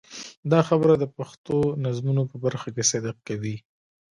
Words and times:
دا 0.51 0.59
خبره 0.69 0.93
د 0.97 1.05
پښتو 1.15 1.57
نظمونو 1.85 2.23
په 2.31 2.35
برخه 2.45 2.69
کې 2.75 2.83
صدق 2.91 3.15
کوي. 3.27 3.55